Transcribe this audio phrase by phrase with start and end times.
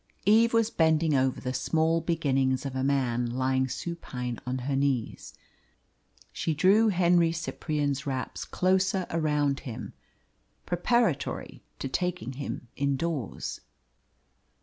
[0.25, 5.31] Eve was bending over the small beginnings of a man lying supine on her knees.
[6.33, 9.93] She drew Henry Cyprian's wraps closer around him
[10.65, 13.61] preparatory to taking him indoors.